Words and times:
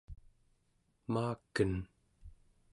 maaken 1.11 1.73